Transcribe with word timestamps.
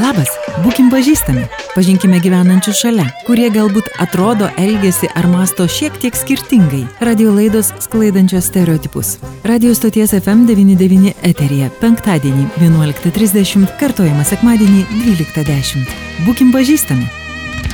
Labas, 0.00 0.30
būkim 0.64 0.86
pažįstami, 0.88 1.42
pažinkime 1.74 2.20
gyvenančių 2.24 2.72
šalia, 2.78 3.04
kurie 3.26 3.50
galbūt 3.52 3.90
atrodo, 4.00 4.48
elgesi 4.62 5.10
ar 5.18 5.28
masto 5.28 5.66
šiek 5.68 5.98
tiek 6.00 6.16
skirtingai. 6.16 6.86
Radio 7.04 7.34
laidos 7.36 7.72
sklaidančios 7.84 8.48
stereotipus. 8.48 9.18
Radio 9.44 9.74
stoties 9.76 10.14
FM99 10.22 11.12
eterija 11.34 11.68
penktadienį 11.82 12.48
11.30, 12.62 13.68
kartojama 13.82 14.24
sekmadienį 14.24 14.86
12.10. 15.02 15.96
Būkim 16.24 16.54
pažįstami. 16.54 17.19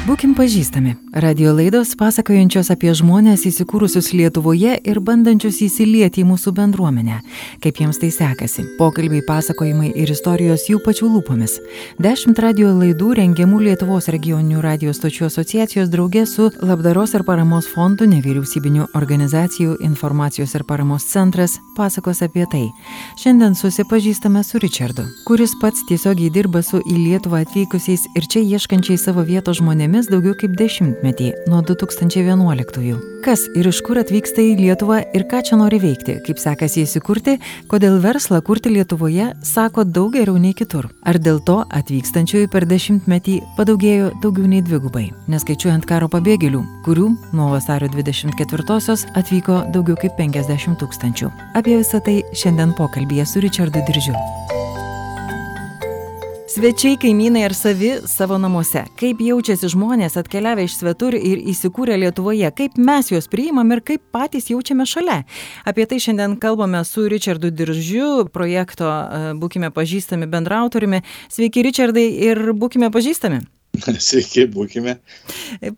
Būkim 0.06 0.36
pažįstami. 0.38 0.92
Radio 1.18 1.50
laidos 1.50 1.96
pasakojančios 1.98 2.68
apie 2.70 2.92
žmonės 2.94 3.42
įsikūrusius 3.48 4.12
Lietuvoje 4.14 4.76
ir 4.86 4.98
bandančius 5.02 5.56
įsilieti 5.64 6.22
į 6.22 6.26
mūsų 6.28 6.52
bendruomenę. 6.54 7.16
Kaip 7.64 7.80
jiems 7.82 7.98
tai 7.98 8.12
sekasi. 8.14 8.62
Pokalbiai, 8.78 9.24
pasakojimai 9.26 9.88
ir 9.98 10.12
istorijos 10.14 10.68
jų 10.70 10.78
pačių 10.84 11.08
lūpomis. 11.10 11.56
Dešimt 11.98 12.38
radio 12.38 12.70
laidų 12.76 13.16
rengiamų 13.18 13.58
Lietuvos 13.64 14.06
regioninių 14.14 14.62
radio 14.62 14.94
stočių 14.94 15.26
asociacijos 15.26 15.90
draugė 15.90 16.22
su 16.30 16.52
Labdaros 16.62 17.16
ir 17.18 17.26
paramos 17.26 17.66
fondu 17.72 18.06
nevyriausybinių 18.06 18.92
organizacijų 18.94 19.80
informacijos 19.88 20.54
ir 20.54 20.66
paramos 20.70 21.08
centras 21.10 21.58
pasakos 21.74 22.22
apie 22.22 22.46
tai. 22.52 22.62
Šiandien 23.18 23.58
susipažįstame 23.58 24.44
su 24.46 24.62
Richardu, 24.62 25.08
kuris 25.26 25.58
pats 25.58 25.82
tiesiogiai 25.90 26.30
dirba 26.30 26.62
su 26.62 26.78
į 26.84 26.94
Lietuvą 27.08 27.42
atvykusiais 27.42 28.06
ir 28.14 28.30
čia 28.30 28.46
ieškančiais 28.54 29.08
savo 29.08 29.26
vietos 29.26 29.58
žmonėmis 29.64 29.95
žmonėmis 29.96 30.10
daugiau 30.12 30.34
kaip 30.36 30.56
dešimtmetį 30.56 31.48
nuo 31.48 31.62
2011-ųjų. 31.64 32.96
Kas 33.24 33.46
ir 33.56 33.66
iš 33.66 33.80
kur 33.82 33.98
atvyksta 33.98 34.42
į 34.42 34.56
Lietuvą 34.60 35.00
ir 35.16 35.24
ką 35.26 35.40
čia 35.42 35.56
nori 35.56 35.78
veikti, 35.80 36.20
kaip 36.22 36.38
sekasi 36.38 36.84
įsikurti, 36.84 37.38
kodėl 37.70 37.98
verslą 38.02 38.42
kurti 38.44 38.70
Lietuvoje 38.70 39.32
sako 39.42 39.84
daug 39.84 40.12
geriau 40.12 40.36
nei 40.36 40.54
kitur. 40.54 40.90
Ar 41.02 41.18
dėl 41.18 41.40
to 41.40 41.64
atvykstančiųjų 41.64 42.50
per 42.52 42.66
dešimtmetį 42.68 43.40
padaugėjo 43.56 44.12
daugiau 44.22 44.46
nei 44.46 44.62
dvigubai, 44.62 45.08
neskaičiuojant 45.32 45.88
karo 45.88 46.10
pabėgėlių, 46.12 46.62
kurių 46.84 47.08
nuo 47.32 47.50
vasario 47.54 47.88
24-osios 47.94 49.08
atvyko 49.16 49.64
daugiau 49.72 49.96
kaip 49.96 50.18
50 50.20 50.76
tūkstančių. 50.82 51.32
Apie 51.56 51.80
visą 51.80 52.02
tai 52.04 52.20
šiandien 52.36 52.76
pokalbėje 52.76 53.26
su 53.32 53.44
Richardu 53.44 53.82
Diržiu. 53.88 54.14
Svečiai, 56.56 56.96
kaimynai 56.96 57.42
ar 57.44 57.52
savi 57.52 57.90
savo 58.08 58.38
namuose. 58.40 58.86
Kaip 58.96 59.18
jaučiasi 59.20 59.68
žmonės 59.74 60.14
atkeliavę 60.16 60.64
iš 60.64 60.78
svetur 60.78 61.12
ir 61.12 61.42
įsikūrę 61.52 61.98
Lietuvoje, 62.00 62.48
kaip 62.56 62.78
mes 62.80 63.10
juos 63.12 63.28
priimam 63.28 63.74
ir 63.76 63.82
kaip 63.84 64.06
patys 64.16 64.48
jaučiame 64.48 64.86
šalia. 64.88 65.18
Apie 65.68 65.84
tai 65.84 65.98
šiandien 66.00 66.38
kalbame 66.40 66.80
su 66.88 67.04
Richardu 67.12 67.50
Diržiu, 67.52 68.30
projekto 68.32 68.88
Būkime 69.36 69.68
pažįstami 69.68 70.30
bendrautoriumi. 70.32 71.02
Sveiki, 71.28 71.66
Richardai, 71.68 72.06
ir 72.30 72.40
būkime 72.56 72.88
pažįstami. 72.88 73.42
Sveiki, 74.06 74.46
būkime. 74.52 74.96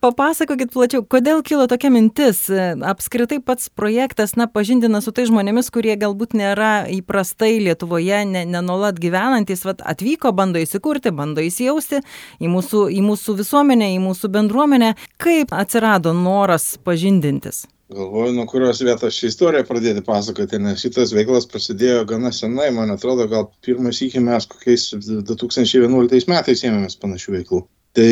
Papasakokit 0.03 0.73
plačiau, 0.75 1.05
kodėl 1.05 1.43
kilo 1.47 1.67
tokia 1.71 1.91
mintis, 1.95 2.45
apskritai 2.51 3.41
pats 3.45 3.71
projektas, 3.71 4.35
na, 4.39 4.49
pažindina 4.51 5.01
su 5.05 5.15
tai 5.15 5.27
žmonėmis, 5.29 5.71
kurie 5.75 5.97
galbūt 6.01 6.37
nėra 6.39 6.73
įprastai 6.95 7.57
Lietuvoje, 7.65 8.25
nenolat 8.29 8.99
ne 8.99 9.07
gyvenantis, 9.07 9.65
vat, 9.69 9.83
atvyko, 9.87 10.33
bando 10.37 10.63
įsikurti, 10.63 11.15
bando 11.15 11.45
įsijausti 11.45 12.03
į 12.43 12.53
mūsų, 12.53 12.85
į 12.95 13.03
mūsų 13.07 13.39
visuomenę, 13.43 13.93
į 13.97 14.05
mūsų 14.05 14.33
bendruomenę. 14.37 14.95
Kaip 15.21 15.55
atsirado 15.57 16.15
noras 16.17 16.77
pažindintis? 16.85 17.67
Galvoju, 17.89 18.33
nuo 18.37 18.45
kurios 18.47 18.83
vietos 18.85 19.17
šią 19.17 19.31
istoriją 19.31 19.65
pradėti 19.65 20.03
pasakoti, 20.05 20.59
nes 20.61 20.83
šitas 20.83 21.15
veiklas 21.17 21.47
prasidėjo 21.49 22.03
gana 22.11 22.29
senai, 22.37 22.67
man 22.77 22.93
atrodo, 22.93 23.25
gal 23.31 23.47
pirmas 23.65 24.03
iki 24.05 24.21
mes 24.21 24.45
kokiais 24.51 24.91
2011 25.31 26.29
metais 26.29 26.65
ėmėmės 26.69 26.99
panašių 27.01 27.37
veiklų. 27.39 27.63
Tai 27.97 28.11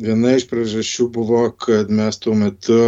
viena 0.00 0.36
iš 0.36 0.46
priežasčių 0.50 1.08
buvo, 1.14 1.42
kad 1.60 1.90
mes 1.92 2.18
tuo 2.22 2.34
metu 2.38 2.78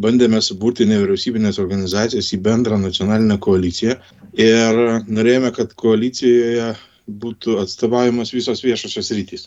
bandėme 0.00 0.40
suburti 0.44 0.86
nevyriausybinės 0.88 1.60
organizacijas 1.62 2.32
į 2.36 2.40
bendrą 2.44 2.78
nacionalinę 2.80 3.38
koaliciją 3.46 3.96
ir 4.36 4.80
norėjome, 5.06 5.52
kad 5.56 5.72
koalicijoje 5.80 6.72
būtų 7.06 7.60
atstovavimas 7.62 8.34
visos 8.34 8.62
viešosios 8.64 9.12
rytis. 9.16 9.46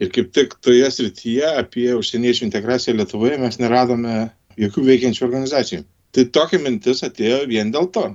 Ir 0.00 0.10
kaip 0.12 0.32
tik 0.36 0.56
toje 0.64 0.88
srityje 0.90 1.54
apie 1.60 1.90
užsieniečių 1.96 2.46
integraciją 2.46 2.96
Lietuvoje 2.96 3.38
mes 3.40 3.58
neradome 3.60 4.30
jokių 4.60 4.84
veikiančių 4.86 5.26
organizacijų. 5.26 5.84
Tai 6.10 6.24
tokia 6.34 6.60
mintis 6.60 7.04
atėjo 7.06 7.44
vien 7.50 7.70
dėl 7.72 7.88
to. 7.94 8.06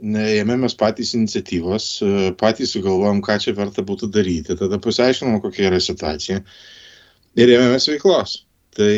Ėmėmės 0.00 0.74
patys 0.78 1.12
iniciatyvos, 1.14 1.88
patys 2.40 2.72
sugalvojom, 2.74 3.20
ką 3.22 3.36
čia 3.42 3.52
verta 3.54 3.84
būtų 3.86 4.08
daryti, 4.14 4.56
tada 4.58 4.80
pasiaiškinom, 4.82 5.40
kokia 5.44 5.68
yra 5.68 5.80
situacija 5.82 6.40
ir 7.38 7.52
ėmėmės 7.58 7.86
veiklos. 7.90 8.38
Tai 8.72 8.92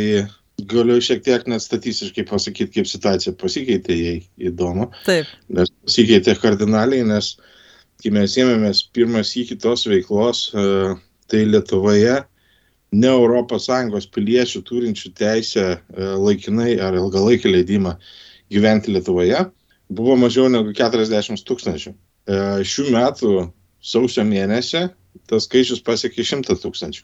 galiu 0.71 1.01
šiek 1.03 1.25
tiek 1.27 1.49
net 1.51 1.65
statistiškai 1.65 2.25
pasakyti, 2.29 2.79
kaip 2.79 2.89
situacija 2.89 3.35
pasikeitė, 3.41 3.97
jei 3.99 4.21
įdomu. 4.51 4.87
Taip. 5.05 5.27
Nes 5.53 5.73
pasikeitė 5.85 6.37
kardinaliai, 6.41 7.05
nes 7.09 7.35
kai 8.03 8.15
mes 8.15 8.39
ėmėmės 8.39 8.85
pirmas 8.95 9.35
į 9.37 9.49
kitos 9.51 9.89
veiklos, 9.91 10.47
tai 10.55 11.43
Lietuvoje 11.49 12.21
ne 12.95 13.11
ES 13.11 14.07
piliečių 14.15 14.63
turinčių 14.63 15.13
teisę 15.19 15.67
laikinai 16.23 16.79
ar 16.79 16.95
ilgalaikį 17.01 17.57
leidimą 17.57 17.97
gyventi 18.55 18.95
Lietuvoje 18.95 19.43
buvo 19.89 20.17
mažiau 20.21 20.51
negu 20.53 20.77
40 20.77 21.45
tūkstančių. 21.49 21.95
Šių 22.65 22.91
metų 22.95 23.33
sausio 23.85 24.25
mėnesį 24.25 24.89
tas 25.31 25.45
skaičius 25.47 25.79
pasiekė 25.85 26.25
100 26.27 26.57
tūkstančių. 26.63 27.03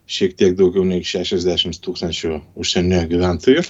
šiek 0.09 0.35
tiek 0.41 0.57
daugiau 0.57 0.87
nei 0.89 1.05
60 1.05 1.79
tūkstančių 1.85 2.41
užsienio 2.61 3.03
gyventojų, 3.11 3.63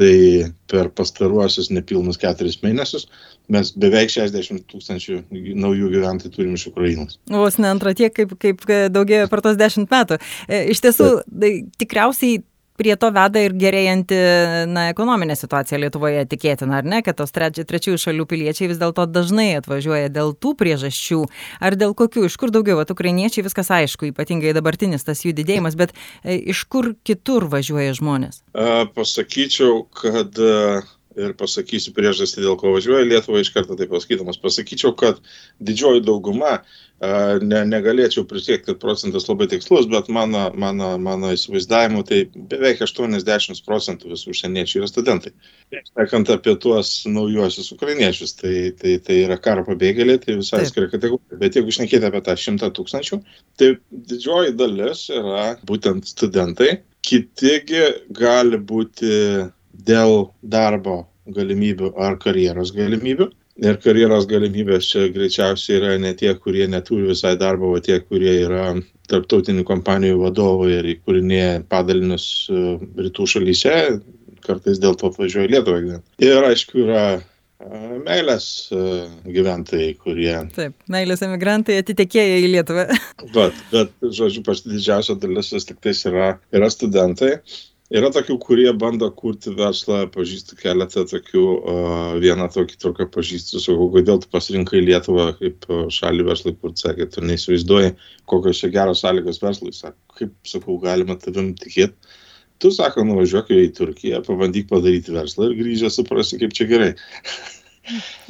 tai 0.00 0.48
per 0.70 0.88
pastaruosius 0.96 1.68
nepilnus 1.74 2.18
keturis 2.20 2.60
mėnesius 2.64 3.06
mes 3.50 3.72
beveik 3.82 4.12
60 4.12 4.64
tūkstančių 4.70 5.18
naujų 5.58 5.90
gyventojų 5.94 6.32
turim 6.34 6.54
iš 6.56 6.68
Ukrainos. 6.70 7.18
Vos 7.30 7.58
ne 7.60 7.68
antra 7.70 7.92
tiek, 7.98 8.14
kaip, 8.14 8.36
kaip 8.40 8.62
daugėjo 8.94 9.26
per 9.30 9.42
tos 9.44 9.58
10 9.60 9.90
metų. 9.90 10.20
Iš 10.72 10.84
tiesų, 10.86 11.10
tai 11.26 11.52
tikriausiai 11.80 12.40
prie 12.80 12.96
to 12.96 13.10
veda 13.12 13.42
ir 13.44 13.54
gerėjanti 13.60 14.18
na, 14.70 14.86
ekonominė 14.94 15.36
situacija 15.36 15.80
Lietuvoje 15.82 16.24
tikėtina, 16.30 16.80
ar 16.80 16.88
ne, 16.88 17.02
kad 17.04 17.18
tos 17.18 17.34
treči, 17.36 17.66
trečiųjų 17.68 18.00
šalių 18.06 18.26
piliečiai 18.30 18.70
vis 18.70 18.80
dėlto 18.80 19.04
dažnai 19.10 19.50
atvažiuoja 19.58 20.08
dėl 20.14 20.32
tų 20.32 20.54
priežasčių, 20.60 21.20
ar 21.60 21.76
dėl 21.80 21.92
kokių, 21.98 22.24
iš 22.30 22.38
kur 22.40 22.54
daugiau, 22.54 22.78
vat 22.80 22.92
ukrainiečiai 22.94 23.44
viskas 23.44 23.68
aišku, 23.76 24.08
ypatingai 24.14 24.54
dabartinis 24.56 25.04
tas 25.04 25.20
jų 25.26 25.34
didėjimas, 25.36 25.76
bet 25.76 25.92
e, 26.24 26.38
iš 26.54 26.64
kur 26.72 26.94
kitur 27.04 27.50
važiuoja 27.52 27.92
žmonės? 28.00 28.40
A, 28.54 28.86
pasakyčiau, 28.96 29.84
kad 30.00 30.40
a, 30.40 30.80
ir 31.20 31.34
pasakysiu 31.38 31.94
priežastį, 31.96 32.44
dėl 32.46 32.56
ko 32.60 32.74
važiuoja 32.74 33.08
Lietuva 33.08 33.42
iš 33.42 33.52
karto 33.54 33.76
tai 33.78 33.88
pasakydamas. 33.90 34.40
Pasakyčiau, 34.40 34.94
kad 34.98 35.20
didžioji 35.62 36.04
dauguma, 36.06 36.60
ne, 37.00 37.60
negalėčiau 37.68 38.26
prisiekti, 38.28 38.66
kad 38.68 38.80
procentas 38.82 39.26
labai 39.28 39.48
tikslus, 39.50 39.88
bet 39.90 40.10
mano, 40.12 40.48
mano, 40.60 40.92
mano 41.00 41.30
įsivaizdavimu 41.32 42.02
tai 42.08 42.22
beveik 42.34 42.82
80 42.84 43.62
procentų 43.66 44.12
visų 44.12 44.34
užsieniečių 44.34 44.82
yra 44.82 44.90
studentai. 44.90 45.32
Šnekant 45.72 46.32
apie 46.34 46.56
tuos 46.60 46.92
naujuosius 47.08 47.72
ukrainiečius, 47.76 48.36
tai, 48.40 48.54
tai, 48.76 48.98
tai 49.04 49.22
yra 49.24 49.38
karo 49.40 49.64
pabėgėliai, 49.68 50.20
tai 50.20 50.36
visai 50.42 50.64
atskira 50.64 50.90
kategorija. 50.92 51.40
Bet 51.40 51.56
jeigu 51.56 51.72
šnekėti 51.76 52.10
apie 52.10 52.22
tą 52.26 52.36
100 52.36 52.72
tūkstančių, 52.76 53.20
tai 53.60 53.72
didžioji 54.12 54.56
dalis 54.60 55.06
yra 55.14 55.54
būtent 55.68 56.08
studentai. 56.10 56.80
Kitigi 57.00 57.86
gali 58.12 58.58
būti 58.60 59.14
dėl 59.72 60.28
darbo 60.42 61.06
galimybių 61.36 61.94
ar 62.00 62.18
karjeros 62.22 62.74
galimybių. 62.76 63.30
Ir 63.60 63.76
karjeros 63.82 64.24
galimybės 64.30 64.86
čia 64.88 65.08
greičiausiai 65.12 65.76
yra 65.80 65.96
ne 66.00 66.14
tie, 66.16 66.30
kurie 66.38 66.64
neturi 66.70 67.10
visai 67.10 67.34
darbo, 67.40 67.74
o 67.76 67.80
tie, 67.84 67.98
kurie 68.00 68.32
yra 68.46 68.70
tarptautinių 69.10 69.66
kompanijų 69.68 70.20
vadovai 70.22 70.70
ir 70.78 70.88
įkūrinėja 70.94 71.64
padalinius 71.68 72.24
rytų 72.48 73.26
šalyse, 73.34 73.74
kartais 74.46 74.80
dėl 74.80 74.96
to 74.96 75.10
atvažiuoja 75.10 75.50
Lietuvą. 75.52 76.00
Ir 76.24 76.48
aišku, 76.48 76.86
yra 76.86 77.04
meilės 78.06 78.46
gyventojai, 79.28 79.92
kurie. 80.00 80.32
Taip, 80.56 80.74
meilės 80.90 81.22
emigrantai 81.26 81.80
atitekėję 81.82 82.38
į 82.44 82.52
Lietuvą. 82.54 82.86
Bet, 83.34 83.56
bet 83.72 83.92
žodžiu, 84.00 84.42
pati 84.46 84.72
didžiausia 84.72 85.18
dalis 85.20 85.52
vis 85.52 85.68
tik 85.68 85.80
tais 85.84 86.00
yra, 86.08 86.32
yra 86.56 86.70
studentai. 86.72 87.36
Yra 87.90 88.06
tokių, 88.14 88.36
kurie 88.38 88.68
bando 88.78 89.08
kurti 89.18 89.50
verslą, 89.58 90.04
pažįstu 90.14 90.54
keletą 90.60 91.02
tokių, 91.10 91.42
vieną 92.22 92.46
tokį 92.54 92.76
tokią 92.84 93.08
pažįstu, 93.16 93.58
sakau, 93.64 93.88
kodėl 93.90 94.20
tu 94.22 94.30
pasirinkai 94.30 94.84
Lietuvą 94.84 95.32
kaip 95.40 95.66
šalį 95.96 96.28
verslui, 96.28 96.54
kur 96.54 96.76
sakė, 96.78 97.08
tu 97.10 97.24
neįsivaizduoji, 97.26 97.96
kokios 98.30 98.62
čia 98.62 98.70
geros 98.76 99.02
sąlygos 99.02 99.42
verslui, 99.42 99.74
sako, 99.74 99.98
kaip, 100.20 100.36
sakau, 100.46 100.78
galima 100.84 101.18
tavim 101.18 101.50
tikėti. 101.58 102.14
Tu, 102.62 102.70
sako, 102.76 103.02
nuvažiuok 103.08 103.50
į 103.56 103.70
Turkiją, 103.74 104.22
pabandyk 104.22 104.68
padaryti 104.70 105.16
verslą 105.16 105.50
ir 105.50 105.58
grįžę 105.58 105.90
suprasi, 105.90 106.38
kaip 106.38 106.54
čia 106.54 106.70
gerai. 106.70 106.92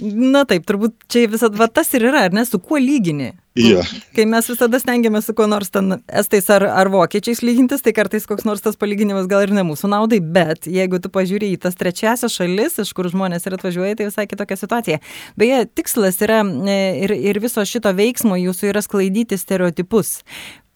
Na 0.01 0.45
taip, 0.49 0.65
turbūt 0.69 0.97
čia 1.11 1.27
visada 1.31 1.59
va, 1.61 1.69
tas 1.69 1.91
ir 1.97 2.07
yra, 2.09 2.27
ar 2.29 2.35
ne, 2.37 2.45
su 2.49 2.61
kuo 2.63 2.81
lygini. 2.81 3.33
Ja. 3.59 3.83
Kai 4.15 4.25
mes 4.31 4.47
visada 4.47 4.79
stengiamės 4.79 5.27
su 5.27 5.35
kuo 5.37 5.49
nors 5.51 5.73
ten 5.75 5.97
estais 6.07 6.47
ar, 6.55 6.65
ar 6.71 6.91
vokiečiais 6.93 7.43
lygintis, 7.43 7.83
tai 7.83 7.93
kartais 7.97 8.29
koks 8.31 8.47
nors 8.47 8.63
tas 8.63 8.79
palyginimas 8.79 9.27
gal 9.31 9.43
ir 9.45 9.53
ne 9.57 9.65
mūsų 9.67 9.91
naudai, 9.91 10.21
bet 10.23 10.69
jeigu 10.71 11.01
tu 11.03 11.11
pažiūrė 11.13 11.51
į 11.57 11.61
tas 11.67 11.79
trečiasias 11.79 12.37
šalis, 12.39 12.79
iš 12.85 12.95
kur 12.97 13.11
žmonės 13.11 13.49
ir 13.49 13.59
atvažiuoja, 13.59 13.99
tai 13.99 14.09
visai 14.09 14.29
kitokia 14.31 14.61
situacija. 14.61 15.01
Beje, 15.41 15.65
tikslas 15.75 16.23
yra 16.25 16.45
e, 16.47 16.81
ir, 17.05 17.17
ir 17.33 17.43
viso 17.43 17.65
šito 17.67 17.93
veiksmo 17.97 18.39
jūsų 18.39 18.71
yra 18.71 18.85
sklaidyti 18.87 19.39
stereotipus. 19.41 20.21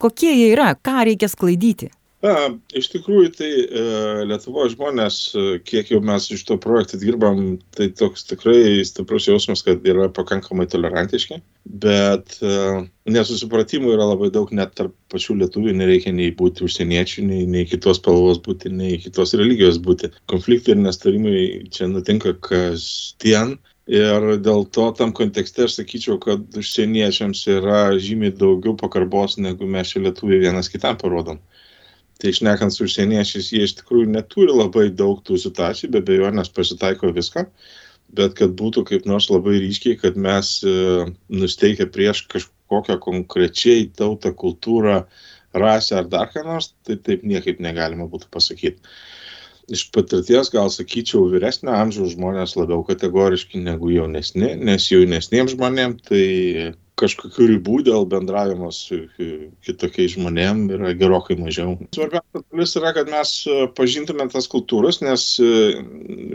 Kokie 0.01 0.33
jie 0.35 0.51
yra, 0.51 0.73
ką 0.75 1.05
reikia 1.07 1.31
sklaidyti? 1.31 1.93
Na, 2.25 2.33
iš 2.73 2.87
tikrųjų, 2.89 3.29
tai 3.37 3.47
e, 3.51 3.81
Lietuvo 4.25 4.63
žmonės, 4.71 5.17
e, 5.37 5.43
kiek 5.67 5.91
jau 5.91 5.99
mes 6.05 6.25
iš 6.33 6.41
to 6.47 6.55
projekto 6.61 6.97
dirbam, 6.97 7.57
tai 7.75 7.91
toks 7.93 8.25
tikrai 8.25 8.81
stiprus 8.87 9.27
jausmas, 9.29 9.61
kad 9.65 9.85
yra 9.85 10.07
pakankamai 10.15 10.65
tolerantiški, 10.71 11.37
bet 11.83 12.37
e, 12.41 12.55
nesusipratimų 13.13 13.93
yra 13.93 14.07
labai 14.13 14.31
daug 14.33 14.49
net 14.57 14.73
tarp 14.79 14.95
pačių 15.13 15.37
lietuvių, 15.43 15.75
nereikia 15.77 16.15
nei 16.15 16.31
būti 16.39 16.65
užsieniečių, 16.65 17.27
nei, 17.29 17.43
nei 17.51 17.67
kitos 17.69 18.01
spalvos 18.01 18.41
būti, 18.47 18.73
nei 18.73 18.97
kitos 19.03 19.35
religijos 19.37 19.77
būti. 19.83 20.09
Konfliktai 20.31 20.73
ir 20.73 20.81
nestarimai 20.81 21.39
čia 21.69 21.91
nutinka 21.91 22.33
kasdien. 22.47 23.59
Ir 23.85 24.23
dėl 24.41 24.63
to 24.73 24.87
tam 24.97 25.11
kontekste 25.13 25.67
aš 25.67 25.75
sakyčiau, 25.77 26.15
kad 26.17 26.57
užsieniečiams 26.57 27.43
yra 27.53 27.83
žymiai 28.01 28.33
daugiau 28.33 28.73
pakarbos, 28.79 29.37
negu 29.37 29.69
mes 29.69 29.91
čia 29.93 30.01
lietuviai 30.07 30.41
vienas 30.47 30.71
kitam 30.73 30.97
parodom. 30.97 31.37
Tai 32.21 32.31
išnekant 32.31 32.71
su 32.71 32.85
užsieniečiais, 32.85 33.51
jie 33.51 33.65
iš 33.67 33.75
tikrųjų 33.81 34.07
neturi 34.13 34.53
labai 34.55 34.85
daug 35.01 35.19
tų 35.27 35.39
situacijų, 35.41 35.91
be 35.91 36.01
abejo, 36.03 36.29
nes 36.31 36.51
pasitaiko 36.55 37.11
viską, 37.15 37.43
bet 38.15 38.37
kad 38.39 38.53
būtų 38.55 38.85
kaip 38.87 39.07
nors 39.09 39.27
labai 39.33 39.57
ryškiai, 39.59 39.97
kad 39.99 40.15
mes 40.15 40.57
e, 40.63 40.75
nusteikę 41.41 41.89
prieš 41.91 42.23
kažkokią 42.31 42.97
konkrečiai 43.03 43.89
tautą, 43.99 44.31
kultūrą, 44.31 45.01
rasę 45.55 45.99
ar 45.99 46.07
dar 46.11 46.31
ką 46.31 46.45
nors, 46.47 46.71
tai 46.87 46.95
taip 47.03 47.27
niekaip 47.27 47.59
negalima 47.63 48.07
būtų 48.11 48.31
pasakyti. 48.31 48.95
Iš 49.75 49.87
patirties 49.91 50.51
gal 50.53 50.69
sakyčiau, 50.69 51.25
vyresnio 51.33 51.73
amžiaus 51.73 52.13
žmonės 52.13 52.53
labiau 52.59 52.83
kategoriški 52.85 53.63
negu 53.65 53.89
jaunesni, 53.91 54.53
nes 54.61 54.87
jaunesniems 54.91 55.55
žmonėms 55.55 56.03
tai 56.05 56.25
kažkokių 56.99 57.47
ribų 57.51 57.79
dėl 57.87 58.05
bendravimo 58.09 58.69
su 58.73 59.01
kitokiais 59.65 60.15
žmonėm 60.15 60.65
yra 60.77 60.93
gerokai 60.97 61.37
mažiau. 61.39 61.75
Svarbiausia 61.95 62.43
dalis 62.43 62.75
yra, 62.79 62.93
kad 62.95 63.11
mes 63.11 63.33
e, 63.47 63.57
pažintume 63.77 64.27
tas 64.31 64.47
kultūras, 64.51 65.01
nes 65.03 65.27
e, 65.43 65.51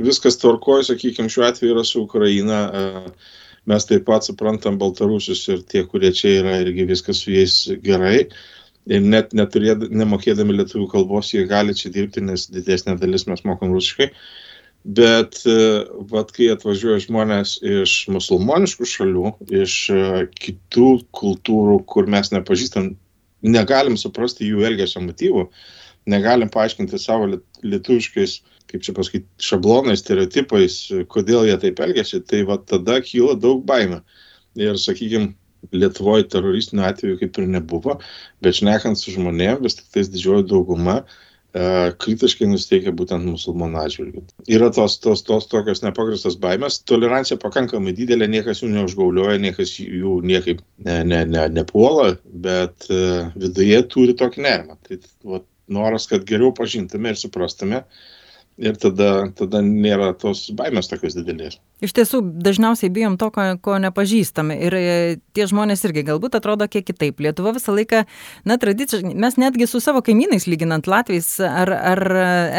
viskas 0.04 0.38
tvarkoja, 0.42 0.90
sakykime, 0.90 1.32
šiuo 1.32 1.46
atveju 1.48 1.76
yra 1.76 1.84
su 1.88 2.04
Ukraina. 2.04 2.60
E, 2.68 2.84
mes 3.70 3.86
taip 3.88 4.06
pat 4.08 4.26
suprantam 4.26 4.78
baltarusius 4.80 5.46
ir 5.52 5.64
tie, 5.68 5.84
kurie 5.88 6.12
čia 6.16 6.36
yra, 6.40 6.58
irgi 6.64 6.88
viskas 6.88 7.24
su 7.24 7.32
jais 7.34 7.56
gerai. 7.84 8.28
Ir 8.90 9.02
net 9.04 9.34
neturėd, 9.36 9.90
nemokėdami 9.92 10.56
lietuvių 10.56 10.86
kalbos, 10.92 11.34
jie 11.34 11.44
gali 11.48 11.76
čia 11.76 11.92
dirbti, 11.94 12.24
nes 12.24 12.48
didesnė 12.52 12.96
dalis 13.00 13.26
mes 13.28 13.44
mokam 13.46 13.76
rusiškai. 13.76 14.08
Uh, 14.10 14.49
Bet 14.84 15.42
e, 15.44 15.84
vat, 16.08 16.30
kai 16.32 16.46
atvažiuoja 16.54 17.02
žmonės 17.04 17.58
iš 17.60 18.06
musulmoniškų 18.14 18.86
šalių, 18.88 19.32
iš 19.52 19.74
e, 19.92 20.04
kitų 20.40 20.92
kultūrų, 21.16 21.82
kur 21.84 22.08
mes 22.08 22.32
nepažįstam, 22.32 22.94
negalim 23.44 23.98
suprasti 24.00 24.48
jų 24.48 24.64
elgesio 24.70 25.02
motyvų, 25.04 25.44
negalim 26.08 26.48
paaiškinti 26.48 26.96
savo 27.00 27.28
lietuviškais, 27.28 28.38
kaip 28.72 28.86
čia 28.86 28.96
pasakyti, 28.96 29.28
šablonais, 29.44 30.00
stereotipais, 30.00 30.80
kodėl 31.12 31.44
jie 31.50 31.60
taip 31.60 31.84
elgesi, 31.84 32.22
tai 32.24 32.46
va 32.48 32.56
tada 32.64 33.02
kyla 33.04 33.36
daug 33.36 33.60
baimė. 33.68 34.00
Ir, 34.60 34.80
sakykime, 34.80 35.34
Lietuvoje 35.76 36.24
teroristinių 36.32 36.86
atvejų 36.88 37.18
kaip 37.20 37.36
ir 37.36 37.48
nebuvo, 37.52 37.98
bet 38.40 38.56
šnekant 38.56 38.96
su 38.96 39.12
žmonėmis, 39.12 39.60
vis 39.60 39.74
tik 39.76 39.90
tais 39.92 40.08
didžioji 40.08 40.46
dauguma 40.48 40.94
uh, 41.02 41.18
kritiškai 41.52 42.46
nusteikia 42.46 42.92
būtent 42.94 43.26
musulmonų 43.26 43.80
atžvilgių. 43.80 44.22
Yra 44.54 44.68
tos, 44.74 44.98
tos, 45.02 45.24
tos 45.26 45.48
tokios 45.50 45.82
nepagristos 45.82 46.36
baimės, 46.38 46.78
tolerancija 46.86 47.40
pakankamai 47.42 47.94
didelė, 47.96 48.28
niekas 48.30 48.62
jų 48.62 48.70
neužgaulioja, 48.76 49.40
niekas 49.42 49.74
jų 49.82 50.20
niekaip 50.26 50.62
ne, 50.86 51.00
ne, 51.04 51.24
ne, 51.26 51.48
nepuola, 51.56 52.12
bet 52.46 52.86
uh, 52.92 53.32
viduje 53.34 53.82
turi 53.90 54.14
tokį 54.18 54.46
nerimą. 54.46 54.78
Tai 54.86 55.00
vat, 55.32 55.48
noras, 55.70 56.06
kad 56.10 56.22
geriau 56.28 56.54
pažintume 56.54 57.10
ir 57.10 57.18
suprastume, 57.18 57.82
uh, 57.82 58.06
ir 58.60 58.76
tada, 58.80 59.30
tada 59.36 59.62
nėra 59.64 60.12
tos 60.18 60.48
baimės 60.56 60.90
tokios 60.90 61.16
didelės. 61.16 61.56
Iš 61.80 61.94
tiesų, 61.96 62.20
dažniausiai 62.44 62.90
bijom 62.92 63.16
to, 63.20 63.30
ko, 63.32 63.46
ko 63.64 63.78
nepažįstame. 63.80 64.56
Ir 64.66 64.74
e, 64.76 64.82
tie 65.36 65.46
žmonės 65.48 65.80
irgi 65.88 66.04
galbūt 66.10 66.36
atrodo 66.36 66.66
kiek 66.68 66.84
kitaip. 66.90 67.22
Lietuva 67.24 67.54
visą 67.56 67.72
laiką, 67.72 68.02
na, 68.48 68.58
tradiciškai, 68.60 69.14
mes 69.16 69.38
netgi 69.40 69.68
su 69.70 69.80
savo 69.80 70.02
kaimynais, 70.04 70.44
lyginant 70.50 70.90
Latvijais 70.90 71.30
ar, 71.46 71.72
ar 71.72 72.02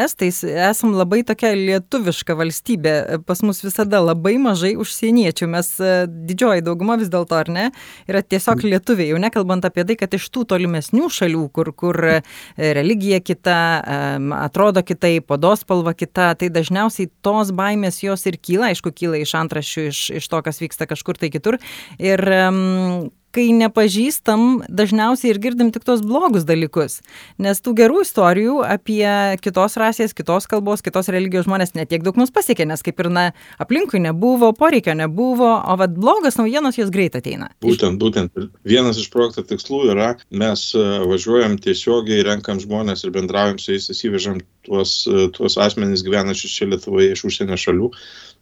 Estais, 0.02 0.42
esam 0.42 0.96
labai 0.98 1.22
tokia 1.28 1.54
lietuviška 1.58 2.36
valstybė. 2.40 2.96
Pas 3.30 3.44
mus 3.46 3.62
visada 3.62 4.02
labai 4.02 4.38
mažai 4.42 4.74
užsieniečių. 4.82 5.52
Mes 5.54 5.70
e, 5.78 5.94
didžioji 6.32 6.66
dauguma 6.66 6.98
vis 7.02 7.14
dėlto, 7.14 7.38
ar 7.38 7.54
ne, 7.54 7.68
yra 8.10 8.24
tiesiog 8.26 8.66
lietuviai. 8.66 9.12
Jau 9.14 9.22
nekalbant 9.22 9.70
apie 9.70 9.86
tai, 9.86 10.00
kad 10.02 10.18
iš 10.18 10.32
tų 10.34 10.48
tolimesnių 10.56 11.12
šalių, 11.14 11.46
kur, 11.54 11.72
kur 11.78 12.02
e, 12.10 12.18
religija 12.58 13.22
kita, 13.22 13.60
atrodo 14.42 14.82
kitaip, 14.86 15.30
podos 15.30 15.62
spalva 15.62 15.91
spalva 15.92 15.94
kita, 15.94 16.36
tai 16.36 16.50
dažniausiai 16.50 17.10
tos 17.22 17.52
baimės 17.52 18.02
jos 18.04 18.26
ir 18.26 18.38
kyla, 18.40 18.72
aišku, 18.72 18.92
kyla 18.92 19.22
iš 19.22 19.36
antraščių, 19.36 19.88
iš, 19.90 20.00
iš 20.20 20.28
to, 20.28 20.42
kas 20.42 20.62
vyksta 20.62 20.88
kažkur 20.88 21.18
tai 21.18 21.30
kitur. 21.30 21.60
Ir 22.00 22.20
um, 22.50 23.12
kai 23.36 23.48
nepažįstam, 23.56 24.64
dažniausiai 24.70 25.32
ir 25.32 25.40
girdim 25.42 25.72
tik 25.74 25.86
tos 25.88 26.04
blogus 26.06 26.46
dalykus. 26.48 27.00
Nes 27.42 27.62
tų 27.64 27.74
gerų 27.80 28.02
istorijų 28.06 28.60
apie 28.66 29.06
kitos 29.44 29.78
rasės, 29.80 30.16
kitos 30.18 30.48
kalbos, 30.52 30.84
kitos 30.86 31.10
religijos 31.14 31.48
žmonės 31.48 31.74
netiek 31.78 32.04
daug 32.06 32.20
mus 32.20 32.34
pasiekė, 32.34 32.68
nes 32.70 32.84
kaip 32.86 33.00
ir 33.04 33.12
na, 33.14 33.26
aplinkui 33.62 34.02
nebuvo, 34.04 34.52
poreikio 34.58 34.96
nebuvo, 34.98 35.54
o 35.62 35.78
vad 35.80 35.96
blogas 35.98 36.40
naujienos 36.40 36.80
jos 36.80 36.92
greit 36.94 37.16
ateina. 37.20 37.52
Būtent, 37.64 38.00
būtent. 38.02 38.50
Vienas 38.68 39.00
iš 39.02 39.08
projekto 39.14 39.46
tikslų 39.48 39.86
yra, 39.96 40.12
mes 40.30 40.68
e, 40.76 40.84
važiuojam 41.08 41.58
tiesiogiai, 41.64 42.26
renkam 42.28 42.60
žmonės 42.64 43.06
ir 43.06 43.16
bendraujam 43.16 43.62
su 43.62 43.76
jais, 43.76 43.88
įsivežam 43.94 44.42
tuos, 44.68 45.02
e, 45.08 45.30
tuos 45.38 45.58
asmenys 45.62 46.04
gyvenančius 46.08 46.60
čia 46.60 46.70
Lietuvoje 46.72 47.16
iš 47.16 47.26
užsienio 47.32 47.58
šalių, 47.60 47.90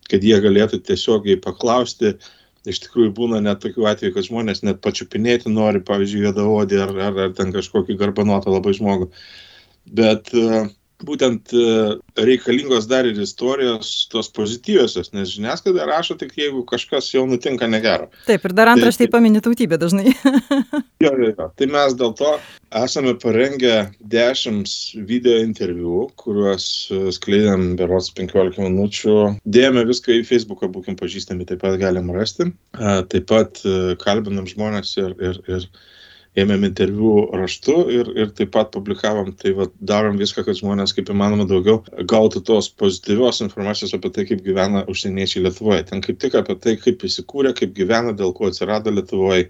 kad 0.10 0.26
jie 0.26 0.38
galėtų 0.42 0.82
tiesiogiai 0.88 1.38
paklausti, 1.42 2.16
uh, 2.16 2.36
iš 2.68 2.82
tikrųjų 2.86 3.14
būna 3.16 3.40
net 3.44 3.62
tokių 3.64 3.88
atvejų, 3.92 4.16
kad 4.16 4.28
žmonės 4.28 4.64
net 4.66 4.82
pačiupinėti 4.84 5.52
nori, 5.54 5.84
pavyzdžiui, 5.86 6.26
juodaodį 6.28 6.82
ar, 6.86 6.96
ar, 7.10 7.22
ar 7.28 7.38
ten 7.38 7.54
kažkokį 7.56 7.98
garbanotą 8.00 8.52
labai 8.54 8.76
žmogų. 8.78 9.10
Bet 10.00 10.34
uh, 10.38 10.68
būtent 11.06 11.54
e, 11.56 11.66
reikalingos 12.20 12.88
dar 12.90 13.08
ir 13.08 13.18
istorijos, 13.24 13.92
tos 14.12 14.30
pozityviosios, 14.36 15.12
nes 15.16 15.32
žiniasklaida 15.32 15.88
rašo 15.88 16.18
tik 16.20 16.36
jeigu 16.38 16.64
kažkas 16.68 17.10
jau 17.14 17.26
nutinka 17.30 17.70
negero. 17.72 18.10
Taip, 18.28 18.46
ir 18.46 18.56
dar 18.58 18.72
antraštai 18.74 19.08
tai, 19.08 19.14
paminė 19.16 19.42
tautybę 19.46 19.80
dažnai. 19.82 20.12
jo, 21.06 21.12
jo, 21.12 21.32
jo. 21.32 21.50
Tai 21.60 21.70
mes 21.72 21.96
dėl 22.00 22.16
to 22.20 22.34
esame 22.82 23.16
parengę 23.22 23.76
10 24.14 24.74
video 25.10 25.40
interviu, 25.46 26.08
kuriuos 26.20 26.66
e, 26.92 27.02
skleidėm 27.16 27.74
beros 27.80 28.12
15 28.18 28.60
minučių. 28.66 29.20
Dėjome 29.48 29.86
viską 29.90 30.20
į 30.20 30.26
Facebooką, 30.28 30.72
būkim 30.74 31.00
pažįstami, 31.00 31.48
taip 31.50 31.64
pat 31.64 31.80
galim 31.82 32.12
rasti. 32.16 32.52
Taip 32.76 33.30
pat 33.32 33.64
e, 33.64 33.96
kalbinam 34.04 34.50
žmonės 34.50 34.98
ir, 35.00 35.16
ir, 35.24 35.42
ir 35.48 35.70
ėmėm 36.42 36.66
interviu 36.68 37.14
raštu 37.36 37.76
ir, 37.94 38.10
ir 38.18 38.32
taip 38.38 38.54
pat 38.56 38.72
publikavom, 38.74 39.32
tai 39.40 39.54
va, 39.58 39.68
darom 39.92 40.18
viską, 40.22 40.46
kad 40.48 40.60
žmonės 40.60 40.96
kaip 40.98 41.12
įmanoma 41.14 41.48
daugiau 41.50 41.84
gautų 42.14 42.44
tos 42.48 42.72
pozityvios 42.82 43.44
informacijos 43.46 43.96
apie 43.98 44.14
tai, 44.16 44.26
kaip 44.30 44.44
gyvena 44.46 44.86
užsieniečiai 44.92 45.46
Lietuvoje. 45.46 45.86
Ten 45.92 46.04
kaip 46.06 46.20
tik 46.24 46.40
apie 46.40 46.58
tai, 46.64 46.76
kaip 46.82 47.06
įsikūrė, 47.06 47.54
kaip 47.58 47.76
gyvena, 47.78 48.16
dėl 48.18 48.36
ko 48.38 48.50
atsirado 48.50 48.94
Lietuvoje 48.96 49.50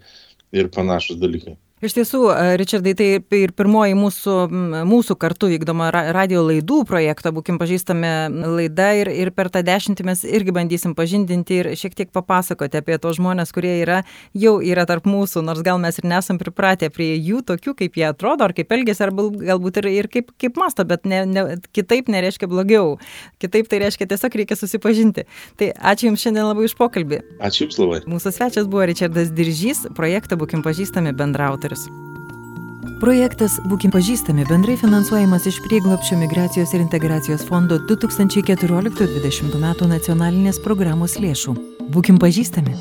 ir 0.55 0.71
panašus 0.73 1.21
dalykai. 1.21 1.57
Iš 1.79 1.93
tiesų, 1.95 2.19
e, 2.27 2.55
Richardai, 2.59 2.91
tai 2.91 3.05
ir 3.39 3.53
pirmoji 3.55 3.95
mūsų, 3.95 4.33
mūsų 4.83 5.15
kartu 5.15 5.47
vykdoma 5.47 5.87
radio 5.95 6.41
laidų 6.43 6.81
projekto, 6.83 7.31
būkim 7.31 7.55
pažįstami 7.55 8.09
laida 8.51 8.89
ir, 8.99 9.07
ir 9.07 9.29
per 9.31 9.47
tą 9.47 9.61
dešimtį 9.63 10.03
mes 10.09 10.25
irgi 10.27 10.51
bandysim 10.57 10.91
pažindinti 10.97 11.61
ir 11.61 11.69
šiek 11.79 11.95
tiek 11.95 12.11
papasakoti 12.11 12.81
apie 12.81 12.97
tos 12.99 13.15
žmonės, 13.15 13.53
kurie 13.55 13.77
yra, 13.77 14.01
jau 14.35 14.57
yra 14.59 14.83
tarp 14.89 15.07
mūsų, 15.07 15.39
nors 15.47 15.63
gal 15.63 15.79
mes 15.79 16.01
ir 16.01 16.07
nesam 16.11 16.41
pripratę 16.41 16.89
prie 16.91 17.13
jų 17.15 17.45
tokių, 17.47 17.75
kaip 17.79 17.95
jie 17.95 18.09
atrodo, 18.09 18.49
ar 18.49 18.55
kaip 18.57 18.75
elgesi, 18.75 19.05
ar 19.07 19.15
galbūt 19.15 19.79
ir, 19.79 19.89
ir 20.01 20.11
kaip, 20.11 20.35
kaip 20.35 20.59
masto, 20.59 20.83
bet 20.83 21.07
ne, 21.07 21.23
ne, 21.31 21.45
kitaip 21.71 22.11
nereiškia 22.11 22.51
blogiau. 22.51 22.97
Kitaip 23.39 23.71
tai 23.71 23.79
reiškia 23.85 24.09
tiesiog 24.11 24.37
reikia 24.41 24.59
susipažinti. 24.59 25.29
Tai 25.55 25.71
ačiū 25.93 26.11
Jums 26.11 26.27
šiandien 26.27 26.43
labai 26.43 26.67
už 26.67 26.75
pokalbį. 26.75 27.23
Ačiū 27.39 27.69
Jums 27.69 27.79
labai. 27.79 28.03
Mūsų 28.11 28.35
svečias 28.35 28.67
buvo 28.67 28.83
Richardas 28.91 29.31
Diržys, 29.31 29.85
projektą 29.95 30.35
būkim 30.41 30.65
pažįstami 30.65 31.15
bendrautorius 31.15 31.68
autorius. 31.69 31.89
Projektas 32.99 33.59
Būkim 33.63 33.93
pažįstami 33.93 34.45
bendrai 34.49 34.75
finansuojamas 34.79 35.45
iš 35.47 35.61
prieglopščio 35.63 36.17
migracijos 36.19 36.73
ir 36.73 36.83
integracijos 36.83 37.45
fondo 37.47 37.79
2014-2020 37.87 39.55
metų 39.55 39.87
nacionalinės 39.87 40.59
programos 40.59 41.15
lėšų. 41.19 41.55
Būkim 41.89 42.19
pažįstami. 42.19 42.75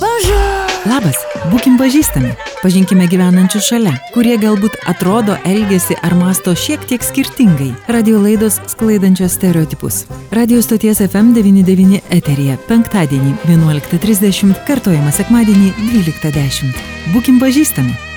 Bonjour! 0.00 0.78
Labas, 0.90 1.20
būkim 1.52 1.78
pažįstami. 1.78 2.49
Pažinkime 2.60 3.06
gyvenančius 3.08 3.64
šalia, 3.70 3.94
kurie 4.12 4.34
galbūt 4.36 4.74
atrodo, 4.90 5.32
elgesi 5.48 5.94
ar 6.04 6.12
masto 6.12 6.52
šiek 6.52 6.82
tiek 6.90 7.00
skirtingai. 7.00 7.70
Radio 7.88 8.20
laidos 8.20 8.58
sklaidančios 8.68 9.38
stereotipus. 9.38 10.02
Radio 10.36 10.60
stoties 10.60 11.00
FM99 11.06 12.02
eterija 12.18 12.58
penktadienį 12.68 13.32
11.30, 13.48 14.60
kartojama 14.68 15.16
sekmadienį 15.22 15.72
12.10. 15.88 16.86
Būkim 17.16 17.40
pažįstami. 17.40 18.09